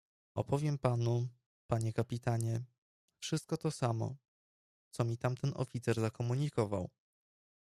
"Opowiem 0.35 0.77
panu, 0.77 1.27
panie 1.67 1.93
kapitanie, 1.93 2.63
wszystko 3.19 3.57
to 3.57 3.71
samo, 3.71 4.15
co 4.91 5.05
mi 5.05 5.17
tamten 5.17 5.51
oficer 5.55 5.99
zakomunikował." 6.01 6.89